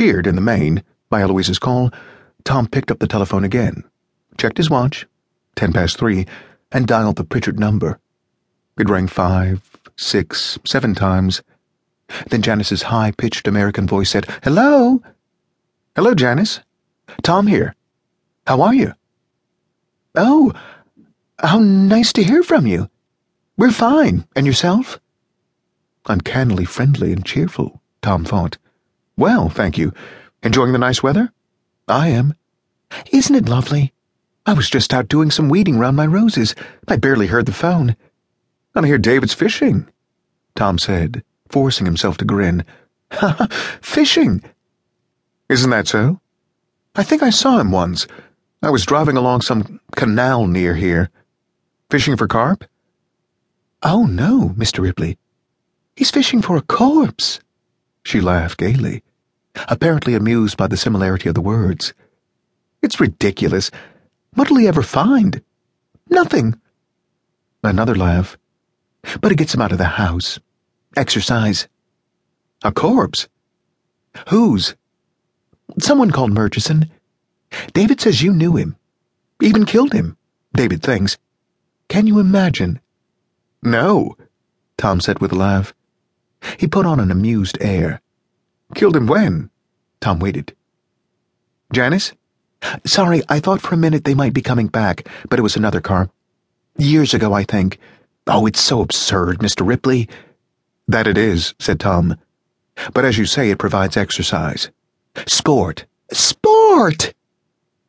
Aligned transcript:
Cheered 0.00 0.26
in 0.26 0.34
the 0.34 0.40
main 0.40 0.82
by 1.10 1.20
Heloise's 1.20 1.58
call, 1.58 1.90
Tom 2.44 2.66
picked 2.66 2.90
up 2.90 3.00
the 3.00 3.06
telephone 3.06 3.44
again, 3.44 3.84
checked 4.38 4.56
his 4.56 4.70
watch, 4.70 5.06
ten 5.56 5.74
past 5.74 5.98
three, 5.98 6.24
and 6.72 6.86
dialed 6.86 7.16
the 7.16 7.24
Pritchard 7.24 7.60
number. 7.60 8.00
It 8.78 8.88
rang 8.88 9.08
five, 9.08 9.60
six, 9.98 10.58
seven 10.64 10.94
times. 10.94 11.42
Then 12.30 12.40
Janice's 12.40 12.84
high 12.84 13.10
pitched 13.10 13.46
American 13.46 13.86
voice 13.86 14.08
said, 14.08 14.24
Hello? 14.42 15.02
Hello, 15.94 16.14
Janice. 16.14 16.60
Tom 17.22 17.46
here. 17.46 17.74
How 18.46 18.62
are 18.62 18.74
you? 18.74 18.94
Oh, 20.14 20.54
how 21.38 21.58
nice 21.58 22.14
to 22.14 22.24
hear 22.24 22.42
from 22.42 22.66
you. 22.66 22.88
We're 23.58 23.70
fine. 23.70 24.26
And 24.34 24.46
yourself? 24.46 24.98
Uncannily 26.06 26.64
friendly 26.64 27.12
and 27.12 27.22
cheerful, 27.22 27.82
Tom 28.00 28.24
thought. 28.24 28.56
Well, 29.20 29.50
thank 29.50 29.76
you. 29.76 29.92
Enjoying 30.42 30.72
the 30.72 30.78
nice 30.78 31.02
weather? 31.02 31.30
I 31.86 32.08
am. 32.08 32.32
Isn't 33.12 33.34
it 33.36 33.50
lovely? 33.50 33.92
I 34.46 34.54
was 34.54 34.70
just 34.70 34.94
out 34.94 35.08
doing 35.08 35.30
some 35.30 35.50
weeding 35.50 35.78
round 35.78 35.94
my 35.94 36.06
roses. 36.06 36.54
I 36.88 36.96
barely 36.96 37.26
heard 37.26 37.44
the 37.44 37.52
phone. 37.52 37.96
I 38.74 38.86
hear 38.86 38.96
David's 38.96 39.34
fishing, 39.34 39.86
Tom 40.54 40.78
said, 40.78 41.22
forcing 41.50 41.84
himself 41.84 42.16
to 42.16 42.24
grin. 42.24 42.64
Ha, 43.12 43.46
fishing! 43.82 44.42
Isn't 45.50 45.68
that 45.68 45.86
so? 45.86 46.18
I 46.94 47.02
think 47.02 47.22
I 47.22 47.28
saw 47.28 47.58
him 47.58 47.72
once. 47.72 48.06
I 48.62 48.70
was 48.70 48.86
driving 48.86 49.18
along 49.18 49.42
some 49.42 49.80
canal 49.96 50.46
near 50.46 50.74
here. 50.74 51.10
Fishing 51.90 52.16
for 52.16 52.26
carp? 52.26 52.64
Oh, 53.82 54.06
no, 54.06 54.54
Mr. 54.56 54.78
Ripley. 54.78 55.18
He's 55.94 56.10
fishing 56.10 56.40
for 56.40 56.56
a 56.56 56.62
corpse. 56.62 57.38
She 58.02 58.22
laughed 58.22 58.56
gaily, 58.56 59.02
apparently 59.68 60.14
amused 60.14 60.56
by 60.56 60.66
the 60.66 60.76
similarity 60.76 61.28
of 61.28 61.34
the 61.34 61.40
words. 61.40 61.94
It's 62.82 63.00
ridiculous. 63.00 63.70
What'll 64.34 64.56
he 64.56 64.68
ever 64.68 64.82
find? 64.82 65.42
Nothing. 66.08 66.58
Another 67.62 67.94
laugh. 67.94 68.38
But 69.20 69.32
it 69.32 69.38
gets 69.38 69.54
him 69.54 69.60
out 69.60 69.72
of 69.72 69.78
the 69.78 69.84
house. 69.84 70.38
Exercise. 70.96 71.68
A 72.62 72.72
corpse? 72.72 73.28
Whose? 74.28 74.74
Someone 75.78 76.10
called 76.10 76.32
Murchison. 76.32 76.90
David 77.72 78.00
says 78.00 78.22
you 78.22 78.32
knew 78.32 78.56
him. 78.56 78.76
Even 79.40 79.64
killed 79.64 79.92
him, 79.92 80.16
David 80.54 80.82
thinks. 80.82 81.16
Can 81.88 82.06
you 82.06 82.18
imagine? 82.18 82.80
No, 83.62 84.16
Tom 84.76 85.00
said 85.00 85.20
with 85.20 85.32
a 85.32 85.36
laugh. 85.36 85.74
He 86.58 86.66
put 86.66 86.86
on 86.86 87.00
an 87.00 87.10
amused 87.10 87.58
air. 87.60 88.00
Killed 88.74 88.96
him 88.96 89.06
when? 89.06 89.49
Tom 90.00 90.18
waited. 90.18 90.54
Janice? 91.72 92.12
Sorry, 92.84 93.22
I 93.28 93.40
thought 93.40 93.60
for 93.60 93.74
a 93.74 93.78
minute 93.78 94.04
they 94.04 94.14
might 94.14 94.34
be 94.34 94.42
coming 94.42 94.66
back, 94.66 95.06
but 95.28 95.38
it 95.38 95.42
was 95.42 95.56
another 95.56 95.80
car. 95.80 96.10
Years 96.76 97.14
ago, 97.14 97.32
I 97.32 97.44
think. 97.44 97.78
Oh, 98.26 98.46
it's 98.46 98.60
so 98.60 98.80
absurd, 98.80 99.38
Mr. 99.38 99.66
Ripley. 99.66 100.08
That 100.88 101.06
it 101.06 101.16
is, 101.16 101.54
said 101.58 101.80
Tom. 101.80 102.16
But 102.92 103.04
as 103.04 103.18
you 103.18 103.26
say, 103.26 103.50
it 103.50 103.58
provides 103.58 103.96
exercise. 103.96 104.70
Sport. 105.26 105.86
Sport! 106.12 107.14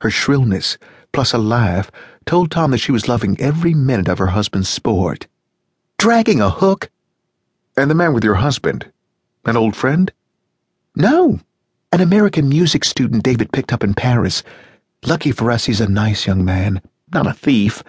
Her 0.00 0.10
shrillness, 0.10 0.78
plus 1.12 1.32
a 1.32 1.38
laugh, 1.38 1.90
told 2.26 2.50
Tom 2.50 2.70
that 2.70 2.78
she 2.78 2.92
was 2.92 3.08
loving 3.08 3.40
every 3.40 3.74
minute 3.74 4.08
of 4.08 4.18
her 4.18 4.28
husband's 4.28 4.68
sport. 4.68 5.26
Dragging 5.98 6.40
a 6.40 6.50
hook? 6.50 6.90
And 7.76 7.90
the 7.90 7.94
man 7.94 8.12
with 8.12 8.24
your 8.24 8.36
husband? 8.36 8.90
An 9.44 9.56
old 9.56 9.74
friend? 9.74 10.12
No, 10.94 11.40
an 11.90 12.00
American 12.00 12.48
music 12.48 12.84
student 12.84 13.22
David 13.22 13.50
picked 13.52 13.72
up 13.72 13.82
in 13.82 13.94
Paris. 13.94 14.42
Lucky 15.06 15.32
for 15.32 15.50
us, 15.50 15.64
he's 15.64 15.80
a 15.80 15.88
nice 15.88 16.26
young 16.26 16.44
man, 16.44 16.82
not 17.12 17.26
a 17.26 17.32
thief. 17.32 17.82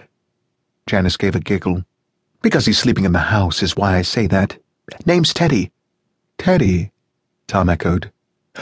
Janice 0.88 1.18
gave 1.18 1.36
a 1.36 1.40
giggle. 1.40 1.84
Because 2.42 2.66
he's 2.66 2.78
sleeping 2.78 3.04
in 3.04 3.12
the 3.12 3.20
house 3.20 3.62
is 3.62 3.76
why 3.76 3.98
I 3.98 4.02
say 4.02 4.26
that. 4.28 4.58
Name's 5.06 5.34
Teddy. 5.34 5.72
Teddy, 6.38 6.92
Tom 7.48 7.70
echoed, 7.70 8.12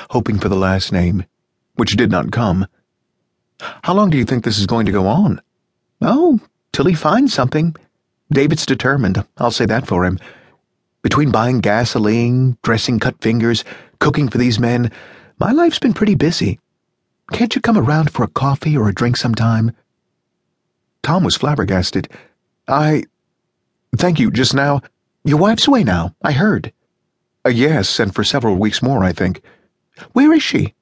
hoping 0.09 0.39
for 0.39 0.49
the 0.49 0.55
last 0.55 0.91
name, 0.91 1.23
which 1.75 1.95
did 1.95 2.09
not 2.09 2.31
come. 2.31 2.65
How 3.83 3.93
long 3.93 4.09
do 4.09 4.17
you 4.17 4.25
think 4.25 4.43
this 4.43 4.57
is 4.57 4.65
going 4.65 4.87
to 4.87 4.91
go 4.91 5.05
on? 5.05 5.39
Oh, 6.01 6.39
till 6.73 6.85
he 6.85 6.95
finds 6.95 7.33
something. 7.33 7.75
David's 8.31 8.65
determined, 8.65 9.23
I'll 9.37 9.51
say 9.51 9.67
that 9.67 9.85
for 9.85 10.03
him. 10.03 10.17
Between 11.03 11.31
buying 11.31 11.59
gasoline, 11.59 12.57
dressing 12.63 12.99
cut 12.99 13.21
fingers, 13.21 13.63
cooking 13.99 14.27
for 14.27 14.39
these 14.39 14.59
men, 14.59 14.91
my 15.39 15.51
life's 15.51 15.79
been 15.79 15.93
pretty 15.93 16.15
busy. 16.15 16.59
Can't 17.31 17.53
you 17.53 17.61
come 17.61 17.77
around 17.77 18.11
for 18.11 18.23
a 18.23 18.27
coffee 18.29 18.77
or 18.77 18.87
a 18.87 18.93
drink 18.93 19.17
sometime? 19.17 19.71
Tom 21.03 21.23
was 21.23 21.35
flabbergasted. 21.35 22.09
I. 22.67 23.03
Thank 23.95 24.19
you, 24.19 24.31
just 24.31 24.53
now. 24.53 24.81
Your 25.23 25.37
wife's 25.37 25.67
away 25.67 25.83
now, 25.83 26.15
I 26.21 26.31
heard. 26.31 26.71
Uh, 27.45 27.49
yes, 27.49 27.99
and 27.99 28.13
for 28.13 28.23
several 28.23 28.55
weeks 28.55 28.81
more, 28.81 29.03
I 29.03 29.11
think. 29.11 29.41
Where 30.13 30.33
is 30.33 30.43
she? 30.43 30.73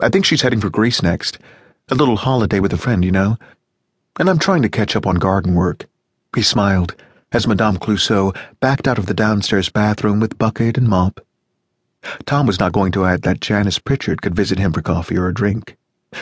I 0.00 0.08
think 0.08 0.24
she's 0.24 0.42
heading 0.42 0.60
for 0.60 0.70
Greece 0.70 1.02
next. 1.02 1.38
A 1.88 1.94
little 1.94 2.16
holiday 2.16 2.60
with 2.60 2.72
a 2.72 2.78
friend, 2.78 3.04
you 3.04 3.10
know. 3.10 3.36
And 4.18 4.28
I'm 4.28 4.38
trying 4.38 4.62
to 4.62 4.68
catch 4.68 4.96
up 4.96 5.06
on 5.06 5.16
garden 5.16 5.54
work. 5.54 5.86
He 6.34 6.42
smiled 6.42 6.94
as 7.32 7.46
Madame 7.46 7.78
Clusot 7.78 8.36
backed 8.60 8.88
out 8.88 8.98
of 8.98 9.06
the 9.06 9.14
downstairs 9.14 9.68
bathroom 9.68 10.20
with 10.20 10.38
bucket 10.38 10.78
and 10.78 10.88
mop. 10.88 11.20
Tom 12.26 12.46
was 12.46 12.60
not 12.60 12.72
going 12.72 12.92
to 12.92 13.04
add 13.04 13.22
that 13.22 13.40
Janice 13.40 13.78
Pritchard 13.78 14.22
could 14.22 14.34
visit 14.34 14.58
him 14.58 14.72
for 14.72 14.82
coffee 14.82 15.16
or 15.16 15.28
a 15.28 15.34
drink, 15.34 15.76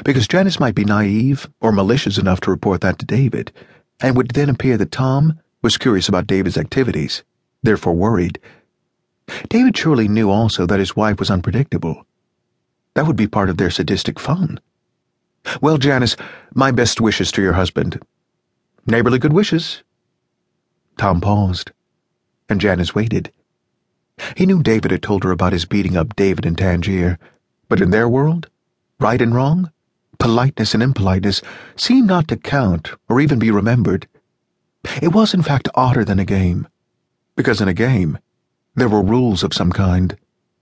because 0.04 0.28
Janice 0.28 0.60
might 0.60 0.74
be 0.74 0.84
naive 0.84 1.48
or 1.60 1.72
malicious 1.72 2.18
enough 2.18 2.40
to 2.40 2.50
report 2.50 2.80
that 2.80 2.98
to 2.98 3.06
David, 3.06 3.52
and 4.00 4.16
would 4.16 4.30
then 4.30 4.48
appear 4.48 4.76
that 4.76 4.92
Tom 4.92 5.40
was 5.62 5.78
curious 5.78 6.08
about 6.08 6.26
David's 6.26 6.58
activities, 6.58 7.22
therefore 7.62 7.94
worried. 7.94 8.38
David 9.48 9.76
surely 9.76 10.08
knew 10.08 10.30
also 10.30 10.66
that 10.66 10.78
his 10.78 10.94
wife 10.94 11.18
was 11.18 11.30
unpredictable. 11.30 12.06
That 12.94 13.06
would 13.06 13.16
be 13.16 13.26
part 13.26 13.50
of 13.50 13.56
their 13.56 13.70
sadistic 13.70 14.18
fun. 14.18 14.60
Well, 15.60 15.78
Janice, 15.78 16.16
my 16.54 16.70
best 16.70 17.00
wishes 17.00 17.30
to 17.32 17.42
your 17.42 17.52
husband. 17.52 18.00
Neighborly 18.86 19.18
good 19.18 19.32
wishes. 19.32 19.82
Tom 20.96 21.20
paused, 21.20 21.72
and 22.48 22.60
Janice 22.60 22.94
waited. 22.94 23.32
He 24.36 24.46
knew 24.46 24.62
David 24.62 24.90
had 24.90 25.02
told 25.02 25.24
her 25.24 25.30
about 25.30 25.52
his 25.52 25.64
beating 25.64 25.96
up 25.96 26.16
David 26.16 26.46
in 26.46 26.56
Tangier, 26.56 27.18
but 27.68 27.80
in 27.80 27.90
their 27.90 28.08
world, 28.08 28.48
right 28.98 29.20
and 29.20 29.34
wrong, 29.34 29.70
politeness 30.18 30.74
and 30.74 30.82
impoliteness 30.82 31.42
seemed 31.76 32.06
not 32.06 32.28
to 32.28 32.36
count 32.36 32.92
or 33.08 33.20
even 33.20 33.38
be 33.38 33.50
remembered. 33.50 34.08
It 35.02 35.12
was, 35.12 35.34
in 35.34 35.42
fact, 35.42 35.68
odder 35.74 36.04
than 36.04 36.18
a 36.18 36.24
game, 36.24 36.68
because 37.34 37.60
in 37.60 37.68
a 37.68 37.74
game, 37.74 38.18
there 38.74 38.88
were 38.88 39.02
rules 39.02 39.42
of 39.42 39.54
some 39.54 39.72
kind. 39.72 40.16